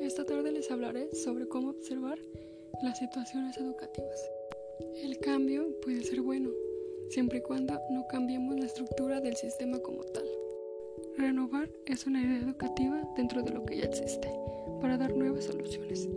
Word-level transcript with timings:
esta 0.00 0.24
tarde 0.24 0.52
les 0.52 0.70
hablaré 0.70 1.14
sobre 1.14 1.46
cómo 1.46 1.70
observar 1.70 2.18
las 2.82 2.98
situaciones 2.98 3.58
educativas. 3.58 4.30
El 5.02 5.18
cambio 5.18 5.68
puede 5.82 6.02
ser 6.02 6.22
bueno, 6.22 6.48
siempre 7.10 7.38
y 7.38 7.42
cuando 7.42 7.78
no 7.90 8.06
cambiemos 8.08 8.58
la 8.58 8.64
estructura 8.64 9.20
del 9.20 9.36
sistema 9.36 9.78
como 9.80 10.02
tal. 10.04 10.24
Renovar 11.18 11.68
es 11.84 12.06
una 12.06 12.22
idea 12.22 12.38
educativa 12.38 13.02
dentro 13.14 13.42
de 13.42 13.50
lo 13.50 13.66
que 13.66 13.76
ya 13.76 13.84
existe, 13.84 14.30
para 14.80 14.96
dar 14.96 15.14
nuevas 15.14 15.44
soluciones. 15.44 16.08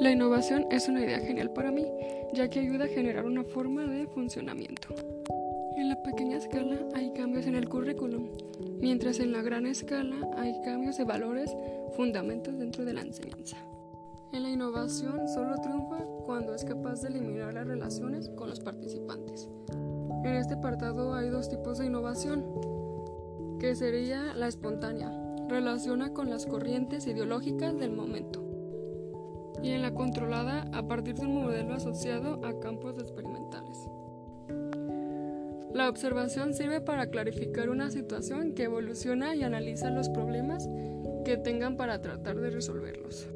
La 0.00 0.10
innovación 0.10 0.66
es 0.72 0.88
una 0.88 1.04
idea 1.04 1.20
genial 1.20 1.52
para 1.52 1.70
mí, 1.70 1.86
ya 2.32 2.50
que 2.50 2.58
ayuda 2.58 2.86
a 2.86 2.88
generar 2.88 3.24
una 3.24 3.44
forma 3.44 3.86
de 3.86 4.08
funcionamiento. 4.08 4.88
En 5.76 5.88
la 5.88 6.02
pequeña 6.02 6.38
escala 6.38 6.76
hay 6.94 7.12
cambios 7.12 7.46
en 7.46 7.54
el 7.54 7.68
currículum, 7.68 8.30
mientras 8.80 9.20
en 9.20 9.30
la 9.30 9.42
gran 9.42 9.66
escala 9.66 10.16
hay 10.36 10.60
cambios 10.64 10.96
de 10.98 11.04
valores, 11.04 11.54
fundamentos 11.96 12.58
dentro 12.58 12.84
de 12.84 12.92
la 12.92 13.02
enseñanza. 13.02 13.56
En 14.32 14.42
la 14.42 14.50
innovación 14.50 15.28
solo 15.28 15.56
triunfa 15.58 16.04
cuando 16.26 16.54
es 16.54 16.64
capaz 16.64 17.02
de 17.02 17.08
eliminar 17.08 17.54
las 17.54 17.66
relaciones 17.66 18.28
con 18.30 18.50
los 18.50 18.60
participantes. 18.60 19.48
En 20.24 20.34
este 20.34 20.54
apartado 20.54 21.14
hay 21.14 21.28
dos 21.28 21.48
tipos 21.48 21.78
de 21.78 21.86
innovación, 21.86 22.44
que 23.60 23.74
sería 23.76 24.34
la 24.34 24.48
espontánea, 24.48 25.12
relaciona 25.48 26.12
con 26.12 26.30
las 26.30 26.46
corrientes 26.46 27.06
ideológicas 27.06 27.78
del 27.78 27.92
momento, 27.92 28.42
y 29.62 29.70
en 29.70 29.82
la 29.82 29.94
controlada 29.94 30.68
a 30.72 30.86
partir 30.88 31.14
de 31.14 31.26
un 31.26 31.34
modelo 31.42 31.74
asociado 31.74 32.44
a 32.44 32.58
campos 32.58 32.98
experimentales. 32.98 33.88
La 35.72 35.88
observación 35.88 36.54
sirve 36.54 36.80
para 36.80 37.08
clarificar 37.08 37.68
una 37.68 37.90
situación 37.90 38.54
que 38.54 38.64
evoluciona 38.64 39.34
y 39.34 39.42
analiza 39.42 39.90
los 39.90 40.08
problemas 40.08 40.68
que 41.24 41.36
tengan 41.36 41.76
para 41.76 42.00
tratar 42.00 42.36
de 42.36 42.50
resolverlos. 42.50 43.28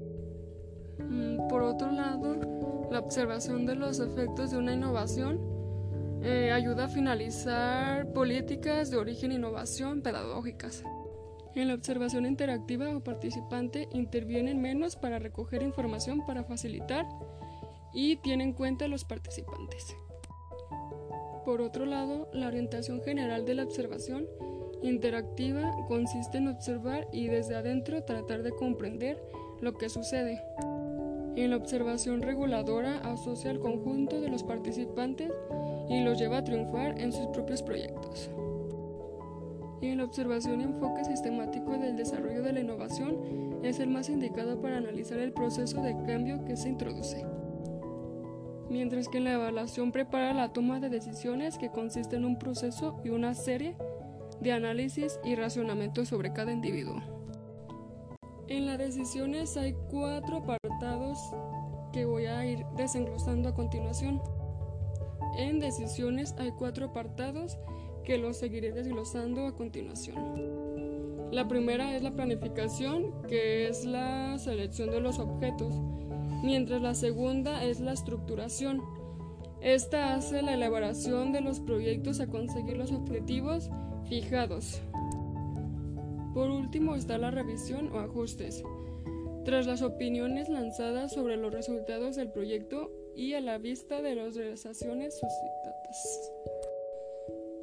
Mm, 0.98 1.48
por 1.48 1.62
otro 1.62 1.91
lado, 1.91 2.89
la 2.91 3.00
observación 3.00 3.67
de 3.67 3.75
los 3.75 4.00
efectos 4.00 4.50
de 4.50 4.58
una 4.58 4.75
innovación 4.75 5.41
eh, 6.22 6.50
ayuda 6.53 6.84
a 6.84 6.89
finalizar 6.89 8.12
políticas 8.12 8.91
de 8.91 8.97
origen 8.97 9.33
innovación 9.33 10.03
pedagógicas. 10.03 10.83
En 11.55 11.69
la 11.69 11.75
observación 11.75 12.27
interactiva 12.27 12.94
o 12.97 13.00
participante 13.00 13.89
intervienen 13.92 14.61
menos 14.61 14.97
para 14.97 15.19
recoger 15.19 15.62
información 15.62 16.25
para 16.27 16.44
facilitar 16.44 17.06
y 17.92 18.16
tiene 18.16 18.44
en 18.44 18.53
cuenta 18.53 18.84
a 18.84 18.89
los 18.89 19.05
participantes. 19.05 19.97
Por 21.44 21.62
otro 21.62 21.86
lado, 21.86 22.28
la 22.33 22.48
orientación 22.48 23.00
general 23.03 23.47
de 23.47 23.55
la 23.55 23.64
observación 23.64 24.27
interactiva 24.83 25.73
consiste 25.89 26.39
en 26.39 26.48
observar 26.48 27.09
y 27.12 27.27
desde 27.27 27.57
adentro 27.57 28.03
tratar 28.05 28.43
de 28.43 28.53
comprender 28.53 29.23
lo 29.61 29.75
que 29.75 29.89
sucede. 29.89 30.43
En 31.37 31.51
la 31.51 31.57
observación 31.57 32.23
reguladora 32.23 32.99
asocia 32.99 33.51
al 33.51 33.61
conjunto 33.61 34.21
de 34.21 34.29
los 34.29 34.43
participantes 34.43 35.33
y 35.89 36.01
los 36.03 36.19
lleva 36.19 36.39
a 36.39 36.45
triunfar 36.45 37.01
en 37.01 37.12
sus 37.12 37.27
propios 37.29 37.62
proyectos. 37.62 38.31
Y 39.81 39.87
en 39.89 39.99
la 39.99 40.05
observación 40.05 40.61
enfoque 40.61 41.05
sistemático 41.05 41.73
del 41.79 41.97
desarrollo 41.97 42.43
de 42.43 42.53
la 42.53 42.61
innovación 42.61 43.61
es 43.62 43.79
el 43.79 43.89
más 43.89 44.09
indicado 44.09 44.61
para 44.61 44.79
analizar 44.79 45.19
el 45.19 45.33
proceso 45.33 45.81
de 45.81 45.97
cambio 46.05 46.45
que 46.45 46.56
se 46.56 46.69
introduce 46.69 47.25
mientras 48.71 49.09
que 49.09 49.19
en 49.19 49.25
la 49.25 49.33
evaluación 49.33 49.93
prepara 49.93 50.34
la 50.34 50.53
toma 50.53 50.81
de 50.81 50.89
decisiones 50.89 51.59
que 51.59 51.71
consiste 51.71 52.17
en 52.17 52.25
un 52.25 52.39
proceso 52.39 53.01
y 53.05 53.11
una 53.11 53.34
serie 53.34 53.77
de 54.41 54.53
análisis 54.53 55.19
y 55.25 55.34
razonamiento 55.34 56.05
sobre 56.05 56.33
cada 56.33 56.53
individuo. 56.53 57.00
En 58.48 58.67
las 58.67 58.78
decisiones 58.78 59.56
hay 59.56 59.75
cuatro 59.91 60.38
apartados 60.38 61.19
que 61.93 62.04
voy 62.04 62.26
a 62.26 62.47
ir 62.47 62.65
desenglosando 62.77 63.48
a 63.48 63.54
continuación. 63.54 64.22
En 65.37 65.59
decisiones 65.59 66.34
hay 66.38 66.53
cuatro 66.53 66.87
apartados 66.87 67.59
que 68.04 68.19
los 68.19 68.38
seguiré 68.38 68.72
desglosando 68.72 69.47
a 69.47 69.54
continuación. 69.54 70.16
La 71.31 71.47
primera 71.47 71.94
es 71.94 72.03
la 72.03 72.12
planificación, 72.12 73.22
que 73.28 73.69
es 73.69 73.84
la 73.84 74.38
selección 74.38 74.91
de 74.91 75.00
los 75.00 75.19
objetos 75.19 75.75
mientras 76.43 76.81
la 76.81 76.94
segunda 76.94 77.65
es 77.65 77.81
la 77.81 77.93
estructuración. 77.93 78.82
Esta 79.61 80.15
hace 80.15 80.43
la 80.43 80.55
elaboración 80.55 81.33
de 81.33 81.41
los 81.41 81.59
proyectos 81.59 82.21
a 82.21 82.29
conseguir 82.29 82.77
los 82.77 82.93
objetivos 82.93 83.71
fijados. 84.09 84.81
Por 86.33 86.51
último 86.51 86.95
está 86.95 87.19
la 87.19 87.33
revisión 87.33 87.91
o 87.93 87.99
ajustes. 87.99 88.63
Tras 89.45 89.67
las 89.67 89.83
opiniones 89.83 90.49
lanzadas 90.49 91.13
sobre 91.13 91.37
los 91.37 91.53
resultados 91.53 92.15
del 92.15 92.31
proyecto 92.31 92.93
y 93.17 93.35
a 93.35 93.41
la 93.41 93.59
vista 93.59 94.01
de 94.01 94.15
las 94.15 94.37
realizaciones 94.37 95.19
suscitadas. 95.19 96.33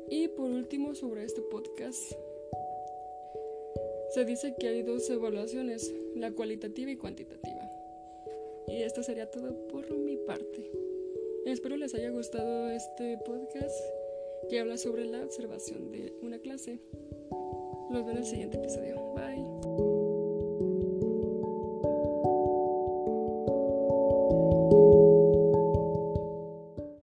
Y 0.10 0.28
por 0.30 0.52
último 0.52 0.96
sobre 0.96 1.24
este 1.24 1.42
podcast. 1.44 2.14
Se 4.14 4.26
dice 4.26 4.56
que 4.60 4.68
hay 4.68 4.82
dos 4.84 5.10
evaluaciones, 5.10 5.94
la 6.16 6.32
cualitativa 6.32 6.92
y 6.92 6.98
cuantitativa. 6.98 7.72
Y 8.68 8.84
esto 8.84 9.02
sería 9.04 9.30
todo 9.30 9.68
por 9.68 9.98
mi 9.98 10.18
parte. 10.18 10.70
Espero 11.46 11.78
les 11.78 11.94
haya 11.94 12.10
gustado 12.10 12.72
este 12.72 13.20
podcast 13.20 13.80
que 14.50 14.60
habla 14.60 14.78
sobre 14.78 15.06
la 15.06 15.24
observación 15.24 15.92
de 15.92 16.12
una 16.24 16.40
clase. 16.40 16.82
Los 17.92 18.04
veo 18.04 18.14
en 18.14 18.18
el 18.18 18.26
siguiente 18.26 18.58
episodio. 18.58 19.14
Bye. 19.14 19.55